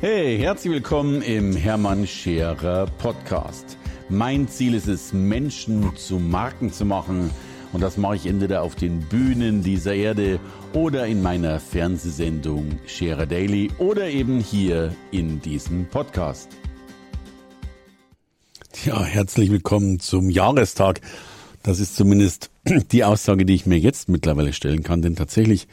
[0.00, 3.78] Hey, herzlich willkommen im Hermann Scherer Podcast.
[4.08, 7.30] Mein Ziel ist es, Menschen zu Marken zu machen.
[7.72, 10.40] Und das mache ich entweder auf den Bühnen dieser Erde
[10.74, 16.50] oder in meiner Fernsehsendung Scherer Daily oder eben hier in diesem Podcast.
[18.84, 21.00] Ja, herzlich willkommen zum Jahrestag.
[21.62, 22.50] Das ist zumindest
[22.92, 25.66] die Aussage, die ich mir jetzt mittlerweile stellen kann, denn tatsächlich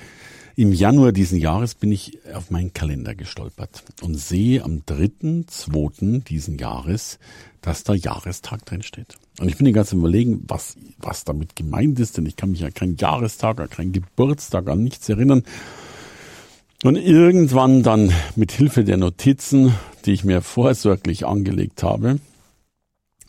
[0.62, 6.24] im Januar diesen Jahres bin ich auf meinen Kalender gestolpert und sehe am 3.2.
[6.24, 7.18] diesen Jahres,
[7.62, 9.16] dass da Jahrestag drin steht.
[9.40, 12.64] Und ich bin die ganze überlegen, was, was damit gemeint ist, denn ich kann mich
[12.64, 15.42] an keinen Jahrestag, an keinen Geburtstag, an nichts erinnern.
[16.84, 19.74] Und irgendwann dann mit Hilfe der Notizen,
[20.06, 22.20] die ich mir vorsorglich angelegt habe,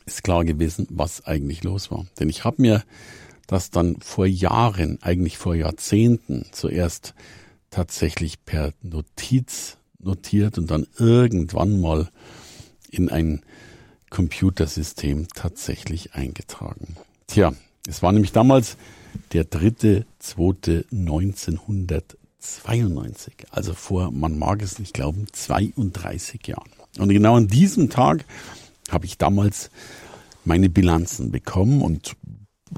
[0.04, 2.04] ist klar gewesen, was eigentlich los war.
[2.20, 2.82] Denn ich habe mir
[3.46, 7.14] das dann vor Jahren, eigentlich vor Jahrzehnten zuerst
[7.70, 12.10] tatsächlich per Notiz notiert und dann irgendwann mal
[12.90, 13.40] in ein
[14.10, 16.96] Computersystem tatsächlich eingetragen.
[17.26, 17.54] Tja,
[17.88, 18.76] es war nämlich damals
[19.32, 26.70] der dritte, zweite 1992, also vor, man mag es nicht glauben, 32 Jahren.
[26.98, 28.26] Und genau an diesem Tag
[28.90, 29.70] habe ich damals
[30.44, 32.16] meine Bilanzen bekommen und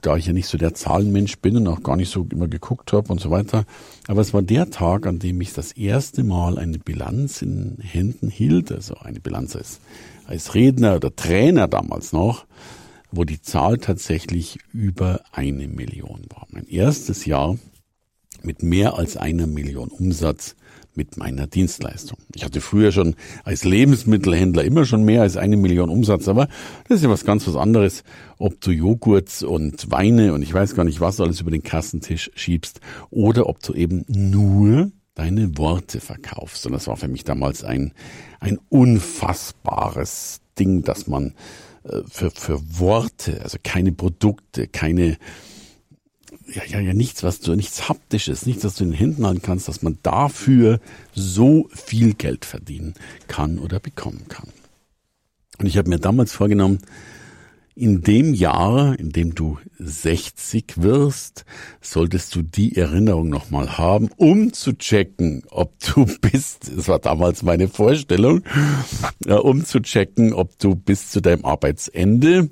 [0.03, 2.92] da ich ja nicht so der Zahlenmensch bin und auch gar nicht so immer geguckt
[2.92, 3.64] habe und so weiter.
[4.06, 8.28] Aber es war der Tag, an dem ich das erste Mal eine Bilanz in Händen
[8.28, 9.81] hielt, also eine Bilanz als,
[10.27, 12.47] als Redner oder Trainer damals noch,
[13.11, 16.47] wo die Zahl tatsächlich über eine Million war.
[16.51, 17.56] Mein erstes Jahr
[18.42, 20.56] mit mehr als einer Million Umsatz
[20.97, 22.19] mit meiner Dienstleistung.
[22.34, 26.48] Ich hatte früher schon als Lebensmittelhändler immer schon mehr als eine Million Umsatz, aber
[26.89, 28.05] das ist ja was ganz was anderes,
[28.39, 32.31] ob du Joghurts und Weine und ich weiß gar nicht was alles über den Kassentisch
[32.34, 36.67] schiebst oder ob du eben nur deine Worte verkaufst.
[36.67, 37.92] Und das war für mich damals ein,
[38.41, 41.34] ein unfassbares Ding, dass man
[41.84, 45.19] äh, für, für Worte, also keine Produkte, keine
[46.52, 49.42] ja, ja, ja, nichts, was du, nichts haptisches, nichts, was du in den Händen halten
[49.42, 50.80] kannst, dass man dafür
[51.14, 52.95] so viel Geld verdienen
[53.28, 54.48] kann oder bekommen kann.
[55.58, 56.78] Und ich habe mir damals vorgenommen,
[57.77, 61.45] in dem Jahr, in dem du 60 wirst,
[61.80, 67.42] solltest du die Erinnerung nochmal haben, um zu checken, ob du bist, das war damals
[67.42, 68.42] meine Vorstellung,
[69.27, 72.48] um zu checken, ob du bis zu deinem Arbeitsende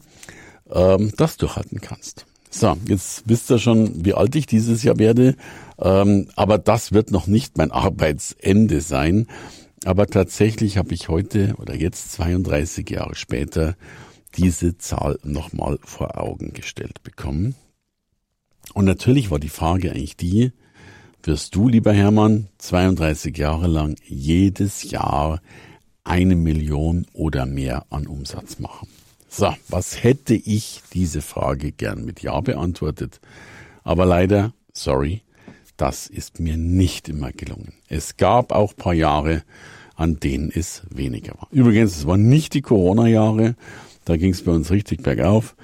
[0.72, 2.26] ähm, das durchhalten kannst.
[2.54, 5.36] So, jetzt wisst ihr schon, wie alt ich dieses Jahr werde.
[5.78, 9.26] Ähm, aber das wird noch nicht mein Arbeitsende sein.
[9.84, 13.74] Aber tatsächlich habe ich heute oder jetzt 32 Jahre später
[14.36, 17.54] diese Zahl nochmal vor Augen gestellt bekommen.
[18.74, 20.52] Und natürlich war die Frage eigentlich die,
[21.22, 25.40] wirst du, lieber Hermann, 32 Jahre lang jedes Jahr
[26.04, 28.88] eine Million oder mehr an Umsatz machen?
[29.34, 33.18] So, was hätte ich diese Frage gern mit Ja beantwortet?
[33.82, 35.22] Aber leider, sorry,
[35.78, 37.72] das ist mir nicht immer gelungen.
[37.88, 39.42] Es gab auch paar Jahre,
[39.94, 41.48] an denen es weniger war.
[41.50, 43.54] Übrigens, es waren nicht die Corona-Jahre,
[44.04, 45.56] da ging es bei uns richtig bergauf.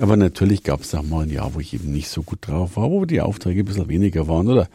[0.00, 2.76] Aber natürlich gab es auch mal ein Jahr, wo ich eben nicht so gut drauf
[2.76, 4.68] war, wo die Aufträge ein bisschen weniger waren oder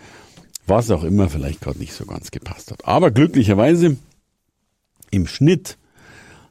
[0.67, 2.85] was auch immer vielleicht gerade nicht so ganz gepasst hat.
[2.85, 3.97] Aber glücklicherweise
[5.11, 5.77] im Schnitt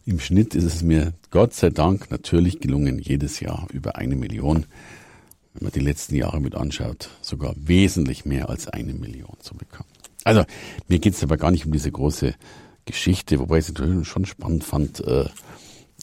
[0.07, 4.67] im Schnitt ist es mir Gott sei Dank natürlich gelungen, jedes Jahr über eine Million,
[5.53, 9.91] wenn man die letzten Jahre mit anschaut, sogar wesentlich mehr als eine Million zu bekommen.
[10.23, 10.45] Also
[10.89, 12.35] mir geht es aber gar nicht um diese große
[12.85, 15.25] Geschichte, wobei ich es natürlich schon spannend fand, äh,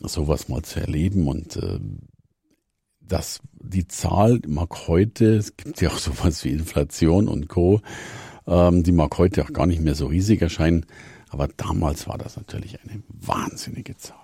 [0.02, 1.80] sowas mal zu erleben und äh,
[3.00, 7.82] dass die Zahl mag heute, es gibt ja auch sowas wie Inflation und Co.,
[8.48, 10.86] ähm, die mag heute auch gar nicht mehr so riesig erscheinen,
[11.34, 14.18] aber damals war das natürlich eine wahnsinnige Zahl.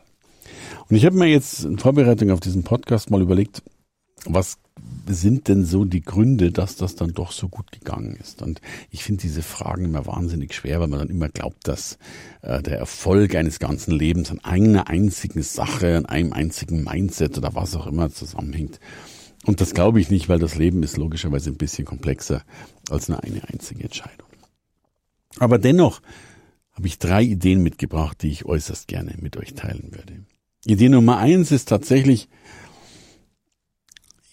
[0.87, 3.61] Und ich habe mir jetzt in Vorbereitung auf diesen Podcast mal überlegt,
[4.25, 4.57] was
[5.07, 8.41] sind denn so die Gründe, dass das dann doch so gut gegangen ist?
[8.41, 11.97] Und ich finde diese Fragen immer wahnsinnig schwer, weil man dann immer glaubt, dass
[12.41, 17.55] äh, der Erfolg eines ganzen Lebens an einer einzigen Sache, an einem einzigen Mindset oder
[17.55, 18.79] was auch immer zusammenhängt.
[19.45, 22.43] Und das glaube ich nicht, weil das Leben ist logischerweise ein bisschen komplexer
[22.89, 24.27] als nur eine einzige Entscheidung.
[25.39, 26.01] Aber dennoch
[26.79, 30.23] habe ich drei Ideen mitgebracht, die ich äußerst gerne mit euch teilen würde.
[30.65, 32.29] Idee Nummer eins ist tatsächlich,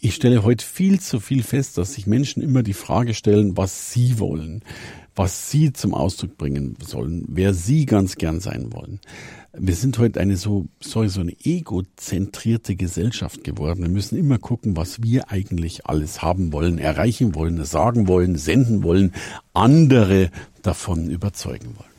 [0.00, 3.90] ich stelle heute viel zu viel fest, dass sich Menschen immer die Frage stellen, was
[3.90, 4.62] sie wollen,
[5.16, 9.00] was sie zum Ausdruck bringen sollen, wer sie ganz gern sein wollen.
[9.52, 13.82] Wir sind heute eine so, sorry, so eine egozentrierte Gesellschaft geworden.
[13.82, 18.84] Wir müssen immer gucken, was wir eigentlich alles haben wollen, erreichen wollen, sagen wollen, senden
[18.84, 19.14] wollen,
[19.52, 20.30] andere
[20.62, 21.95] davon überzeugen wollen.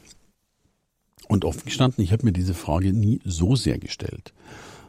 [1.27, 4.33] Und offen gestanden, ich habe mir diese Frage nie so sehr gestellt.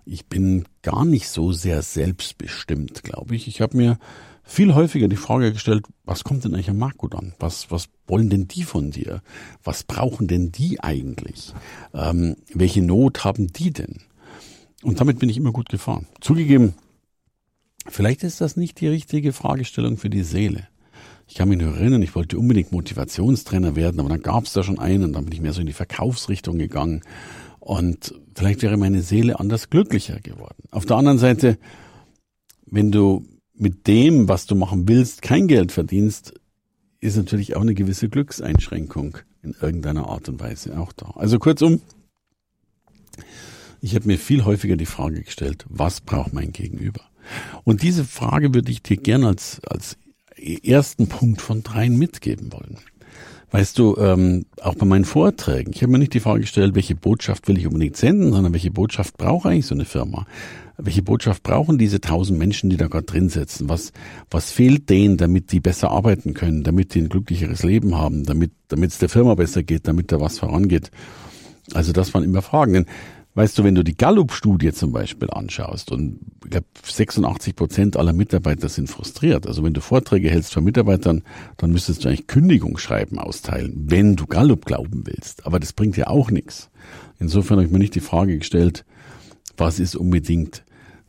[0.04, 3.48] Ich bin gar nicht so sehr selbstbestimmt, glaube ich.
[3.48, 3.98] Ich habe mir
[4.44, 7.34] viel häufiger die Frage gestellt, was kommt denn eigentlich am Markt gut an?
[7.38, 9.20] Was, was wollen denn die von dir?
[9.62, 11.52] Was brauchen denn die eigentlich?
[11.92, 14.00] Ähm, welche Not haben die denn?
[14.82, 16.06] Und damit bin ich immer gut gefahren.
[16.20, 16.74] Zugegeben,
[17.86, 20.68] vielleicht ist das nicht die richtige Fragestellung für die Seele.
[21.28, 24.62] Ich kann mich nur erinnern, ich wollte unbedingt Motivationstrainer werden, aber dann gab es da
[24.62, 27.02] schon einen und dann bin ich mehr so in die Verkaufsrichtung gegangen.
[27.60, 30.64] Und vielleicht wäre meine Seele anders glücklicher geworden.
[30.70, 31.58] Auf der anderen Seite,
[32.64, 36.32] wenn du mit dem, was du machen willst, kein Geld verdienst,
[37.00, 41.12] ist natürlich auch eine gewisse Glückseinschränkung in irgendeiner Art und Weise auch da.
[41.14, 41.82] Also kurzum,
[43.82, 47.02] ich habe mir viel häufiger die Frage gestellt, was braucht mein Gegenüber?
[47.64, 49.98] Und diese Frage würde ich dir gerne als, als
[50.38, 52.78] ersten Punkt von dreien mitgeben wollen.
[53.50, 56.94] Weißt du, ähm, auch bei meinen Vorträgen, ich habe mir nicht die Frage gestellt, welche
[56.94, 60.26] Botschaft will ich unbedingt senden, sondern welche Botschaft braucht eigentlich so eine Firma?
[60.76, 63.68] Welche Botschaft brauchen diese tausend Menschen, die da gerade drin sitzen?
[63.70, 63.92] Was,
[64.30, 68.52] was fehlt denen, damit die besser arbeiten können, damit die ein glücklicheres Leben haben, damit,
[68.68, 70.90] damit es der Firma besser geht, damit da was vorangeht?
[71.72, 72.74] Also das waren immer Fragen.
[72.74, 72.86] Denn
[73.38, 78.12] Weißt du, wenn du die Gallup-Studie zum Beispiel anschaust und ich glaube 86 Prozent aller
[78.12, 79.46] Mitarbeiter sind frustriert.
[79.46, 81.22] Also wenn du Vorträge hältst von Mitarbeitern,
[81.56, 85.46] dann müsstest du eigentlich Kündigungsschreiben austeilen, wenn du Gallup glauben willst.
[85.46, 86.68] Aber das bringt ja auch nichts.
[87.20, 88.84] Insofern habe ich mir nicht die Frage gestellt,
[89.56, 90.64] was ist unbedingt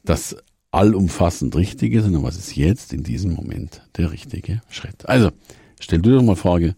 [0.05, 0.35] das
[0.69, 5.09] allumfassend Richtige, sondern was ist jetzt in diesem Moment der richtige Schritt.
[5.09, 5.31] Also
[5.79, 6.75] stell dir doch mal Frage,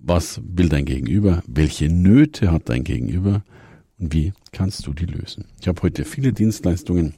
[0.00, 1.44] was will dein Gegenüber?
[1.46, 3.44] Welche Nöte hat dein Gegenüber?
[4.00, 5.44] und wie kannst du die lösen?
[5.60, 7.14] Ich habe heute viele Dienstleistungen,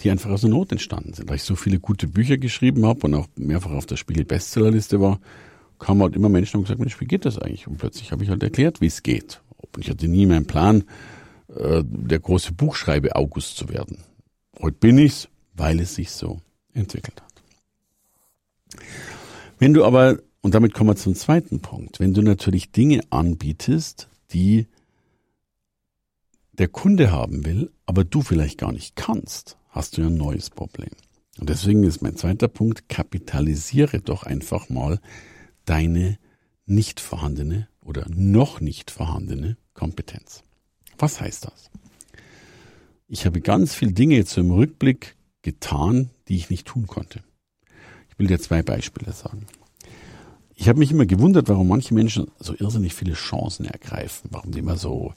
[0.00, 1.30] die einfach aus der Not entstanden sind.
[1.30, 5.00] Da ich so viele gute Bücher geschrieben habe und auch mehrfach auf der Spiegel Bestsellerliste
[5.00, 5.20] war,
[5.78, 7.66] kamen halt immer Menschen und gesagt, Mensch, wie geht das eigentlich?
[7.66, 9.40] Und plötzlich habe ich halt erklärt, wie es geht.
[9.56, 10.84] Und ich hatte nie meinen Plan,
[11.54, 13.98] äh, der große Buchschreibe August zu werden.
[14.60, 16.40] Heute bin ich's, weil es sich so
[16.72, 18.82] entwickelt hat.
[19.58, 24.08] Wenn du aber, und damit kommen wir zum zweiten Punkt, wenn du natürlich Dinge anbietest,
[24.32, 24.66] die
[26.58, 30.50] der Kunde haben will, aber du vielleicht gar nicht kannst, hast du ja ein neues
[30.50, 30.90] Problem.
[31.38, 35.00] Und deswegen ist mein zweiter Punkt, kapitalisiere doch einfach mal
[35.66, 36.18] deine
[36.64, 40.42] nicht vorhandene oder noch nicht vorhandene Kompetenz.
[40.98, 41.70] Was heißt das?
[43.06, 47.22] Ich habe ganz viele Dinge jetzt im Rückblick getan, die ich nicht tun konnte.
[48.08, 49.46] Ich will dir zwei Beispiele sagen.
[50.54, 54.60] Ich habe mich immer gewundert, warum manche Menschen so irrsinnig viele Chancen ergreifen, warum die
[54.60, 55.12] immer so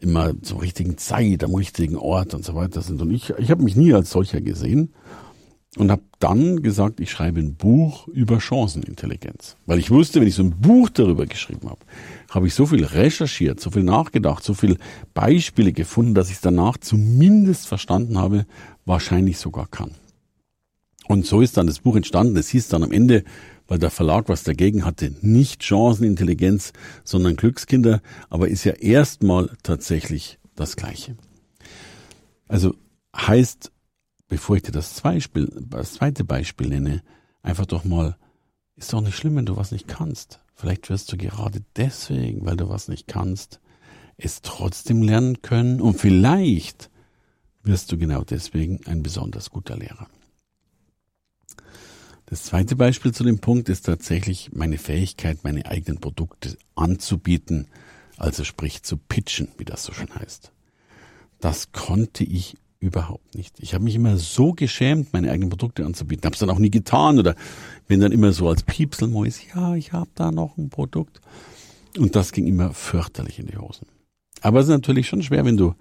[0.00, 3.02] immer zur richtigen Zeit, am richtigen Ort und so weiter sind.
[3.02, 4.92] Und ich, ich habe mich nie als solcher gesehen
[5.76, 9.56] und habe dann gesagt, ich schreibe ein Buch über Chancenintelligenz.
[9.66, 11.80] Weil ich wusste, wenn ich so ein Buch darüber geschrieben habe,
[12.30, 14.78] habe ich so viel recherchiert, so viel nachgedacht, so viel
[15.14, 18.46] Beispiele gefunden, dass ich es danach zumindest verstanden habe,
[18.84, 19.92] wahrscheinlich sogar kann.
[21.06, 22.36] Und so ist dann das Buch entstanden.
[22.36, 23.24] Es hieß dann am Ende
[23.68, 26.72] weil der Verlag was dagegen hatte, nicht Chancenintelligenz,
[27.04, 28.00] sondern Glückskinder,
[28.30, 31.16] aber ist ja erstmal tatsächlich das Gleiche.
[32.48, 32.74] Also
[33.14, 33.70] heißt,
[34.28, 37.02] bevor ich dir das, Beispiel, das zweite Beispiel nenne,
[37.42, 38.16] einfach doch mal,
[38.74, 40.40] ist doch nicht schlimm, wenn du was nicht kannst.
[40.54, 43.60] Vielleicht wirst du gerade deswegen, weil du was nicht kannst,
[44.16, 46.90] es trotzdem lernen können und vielleicht
[47.62, 50.08] wirst du genau deswegen ein besonders guter Lehrer.
[52.30, 57.68] Das zweite Beispiel zu dem Punkt ist tatsächlich meine Fähigkeit, meine eigenen Produkte anzubieten,
[58.18, 60.52] also sprich zu pitchen, wie das so schön heißt.
[61.40, 63.58] Das konnte ich überhaupt nicht.
[63.60, 66.26] Ich habe mich immer so geschämt, meine eigenen Produkte anzubieten.
[66.26, 67.34] Habe es dann auch nie getan oder
[67.86, 71.22] bin dann immer so als Piepselmäus, ja, ich habe da noch ein Produkt.
[71.96, 73.86] Und das ging immer fürchterlich in die Hosen.
[74.42, 75.74] Aber es ist natürlich schon schwer, wenn du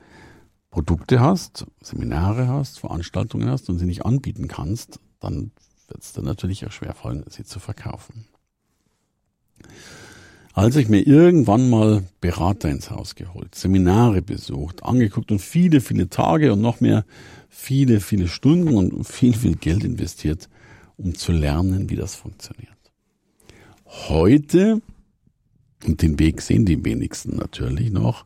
[0.70, 5.51] Produkte hast, Seminare hast, Veranstaltungen hast und sie nicht anbieten kannst, dann
[5.88, 8.25] wird es dann natürlich auch schwer fallen, sie zu verkaufen.
[10.53, 16.10] Als ich mir irgendwann mal Berater ins Haus geholt, Seminare besucht, angeguckt und viele, viele
[16.10, 17.06] Tage und noch mehr
[17.48, 20.50] viele, viele Stunden und viel, viel Geld investiert,
[20.98, 22.72] um zu lernen, wie das funktioniert.
[23.86, 24.82] Heute,
[25.86, 28.25] und den Weg sehen die wenigsten natürlich noch,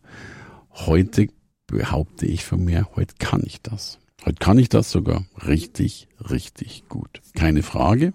[0.71, 1.27] heute
[1.67, 3.99] behaupte ich von mir, heute kann ich das.
[4.25, 7.21] Heute kann ich das sogar richtig, richtig gut.
[7.33, 8.13] Keine Frage.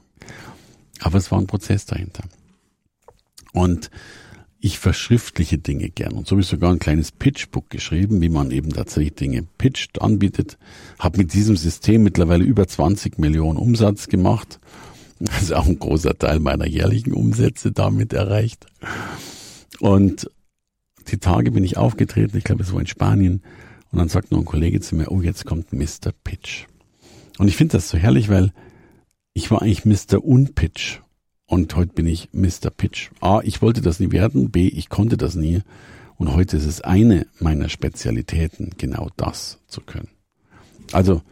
[1.01, 2.25] Aber es war ein Prozess dahinter.
[3.53, 3.91] Und
[4.61, 6.13] ich verschriftliche Dinge gern.
[6.13, 10.01] Und so habe ich sogar ein kleines Pitchbook geschrieben, wie man eben tatsächlich Dinge pitcht,
[10.01, 10.59] anbietet.
[10.99, 14.61] Habe mit diesem System mittlerweile über 20 Millionen Umsatz gemacht.
[15.41, 18.67] Ist auch ein großer Teil meiner jährlichen Umsätze damit erreicht.
[19.81, 20.31] Und
[21.09, 23.43] die Tage bin ich aufgetreten, ich glaube, es war in Spanien,
[23.97, 26.13] und dann sagt noch ein Kollege zu mir, oh, jetzt kommt Mr.
[26.23, 26.67] Pitch.
[27.39, 28.53] Und ich finde das so herrlich, weil
[29.33, 30.23] ich war eigentlich Mr.
[30.23, 31.01] Unpitch
[31.47, 32.69] und heute bin ich Mr.
[32.69, 33.09] Pitch.
[33.23, 35.63] A, ich wollte das nie werden, B, ich konnte das nie
[36.17, 40.11] und heute ist es eine meiner Spezialitäten, genau das zu können.
[40.93, 41.23] Also,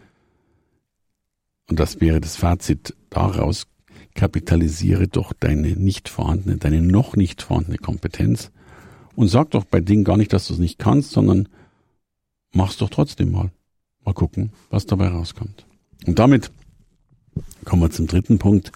[1.69, 3.67] und das wäre das Fazit daraus,
[4.15, 8.53] kapitalisiere doch deine nicht vorhandene, deine noch nicht vorhandene Kompetenz
[9.17, 11.47] und sag doch bei Dingen gar nicht, dass du es nicht kannst, sondern
[12.55, 13.51] mach's doch trotzdem mal.
[14.05, 15.67] Mal gucken, was dabei rauskommt.
[16.07, 16.51] Und damit
[17.65, 18.73] kommen wir zum dritten Punkt.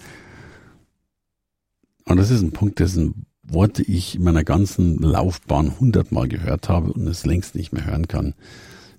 [2.05, 6.93] Und das ist ein Punkt, dessen Worte ich in meiner ganzen Laufbahn hundertmal gehört habe
[6.93, 8.35] und es längst nicht mehr hören kann.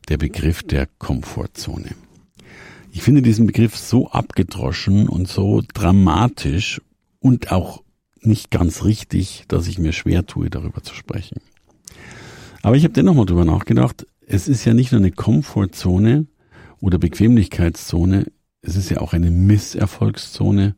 [0.08, 1.96] Der Begriff der Komfortzone.
[2.92, 6.82] Ich finde diesen Begriff so abgedroschen und so dramatisch
[7.20, 7.84] und auch
[8.22, 11.42] nicht ganz richtig, dass ich mir schwer tue, darüber zu sprechen.
[12.62, 16.28] Aber ich habe dennoch mal drüber nachgedacht, es ist ja nicht nur eine Komfortzone
[16.80, 18.28] oder Bequemlichkeitszone,
[18.62, 20.76] es ist ja auch eine Misserfolgszone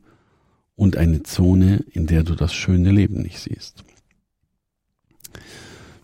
[0.74, 3.84] und eine Zone, in der du das schöne Leben nicht siehst.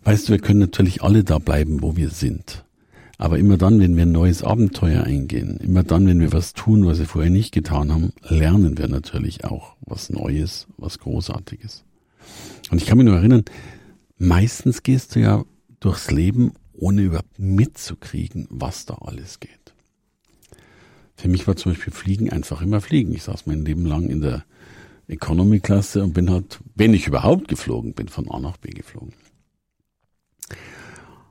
[0.04, 2.66] Weißt du, wir können natürlich alle da bleiben, wo wir sind.
[3.16, 6.86] Aber immer dann, wenn wir ein neues Abenteuer eingehen, immer dann, wenn wir was tun,
[6.86, 11.84] was wir vorher nicht getan haben, lernen wir natürlich auch was Neues, was Großartiges.
[12.70, 13.46] Und ich kann mich nur erinnern,
[14.18, 15.44] meistens gehst du ja
[15.80, 19.74] durchs Leben, ohne überhaupt mitzukriegen, was da alles geht.
[21.16, 23.12] Für mich war zum Beispiel Fliegen einfach immer Fliegen.
[23.12, 24.44] Ich saß mein Leben lang in der
[25.08, 29.14] Economy-Klasse und bin halt, wenn ich überhaupt geflogen bin, von A nach B geflogen.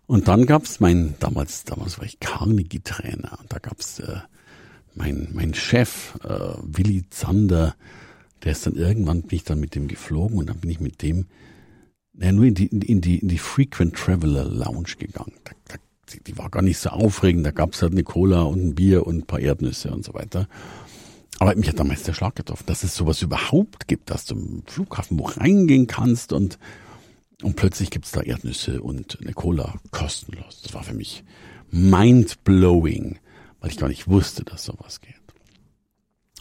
[0.08, 4.20] Und dann gab's mein, damals, damals war ich Carnegie-Trainer und da gab's äh,
[4.96, 7.76] mein, mein Chef, äh, Willi Zander,
[8.44, 11.02] der ist dann irgendwann, bin ich dann mit dem geflogen und dann bin ich mit
[11.02, 11.28] dem
[12.20, 15.34] ja, nur in die, in die, in die Frequent Traveler Lounge gegangen.
[15.44, 15.76] Da, da,
[16.26, 19.18] die war gar nicht so aufregend, da gab's halt eine Cola und ein Bier und
[19.20, 20.48] ein paar Erdnüsse und so weiter.
[21.40, 24.64] Aber mich hat damals der Schlag getroffen, dass es sowas überhaupt gibt, dass du im
[24.66, 26.58] Flughafen wo reingehen kannst und
[27.44, 30.62] und plötzlich gibt's da Erdnüsse und eine Cola kostenlos.
[30.64, 31.24] Das war für mich
[31.70, 33.20] mind-blowing,
[33.60, 35.17] weil ich gar nicht wusste, dass sowas geht.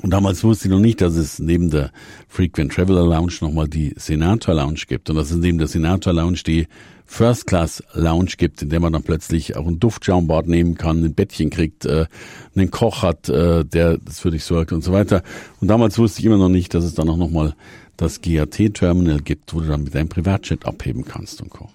[0.03, 1.91] Und damals wusste ich noch nicht, dass es neben der
[2.29, 6.41] Frequent Traveler Lounge nochmal die Senator Lounge gibt und dass es neben der Senator Lounge
[6.47, 6.67] die
[7.07, 11.15] First Class Lounge gibt, in der man dann plötzlich auch ein Duftschaumbad nehmen kann, ein
[11.15, 12.07] Bettchen kriegt, äh,
[12.55, 15.23] einen Koch hat, äh, der das für dich sorgt und so weiter.
[15.61, 17.55] Und damals wusste ich immer noch nicht, dass es dann auch nochmal
[17.97, 21.71] das GAT-Terminal gibt, wo du dann mit deinem Privatjet abheben kannst und Co.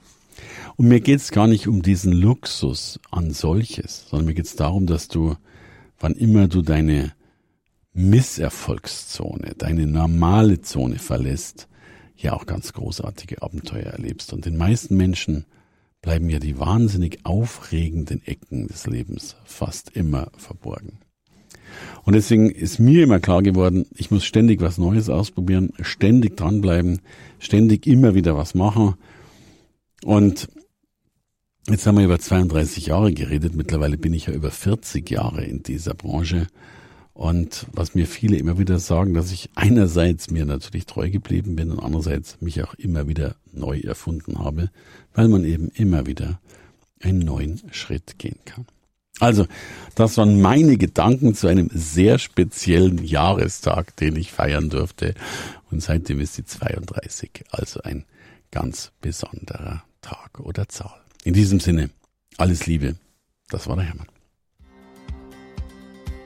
[0.75, 5.07] Und mir geht's gar nicht um diesen Luxus an solches, sondern mir geht's darum, dass
[5.07, 5.35] du,
[5.99, 7.13] wann immer du deine
[7.93, 11.67] Misserfolgszone, deine normale Zone verlässt,
[12.15, 14.33] ja auch ganz großartige Abenteuer erlebst.
[14.33, 15.45] Und den meisten Menschen
[16.01, 20.99] bleiben ja die wahnsinnig aufregenden Ecken des Lebens fast immer verborgen.
[22.03, 27.01] Und deswegen ist mir immer klar geworden, ich muss ständig was Neues ausprobieren, ständig dranbleiben,
[27.39, 28.95] ständig immer wieder was machen.
[30.03, 30.49] Und
[31.69, 33.55] jetzt haben wir über 32 Jahre geredet.
[33.55, 36.47] Mittlerweile bin ich ja über 40 Jahre in dieser Branche.
[37.13, 41.71] Und was mir viele immer wieder sagen, dass ich einerseits mir natürlich treu geblieben bin
[41.71, 44.69] und andererseits mich auch immer wieder neu erfunden habe,
[45.13, 46.39] weil man eben immer wieder
[47.01, 48.65] einen neuen Schritt gehen kann.
[49.19, 49.45] Also,
[49.93, 55.13] das waren meine Gedanken zu einem sehr speziellen Jahrestag, den ich feiern durfte.
[55.69, 58.05] Und seitdem ist die 32, also ein
[58.49, 60.99] ganz besonderer Tag oder Zahl.
[61.23, 61.91] In diesem Sinne,
[62.37, 62.95] alles Liebe.
[63.49, 64.07] Das war der Hermann.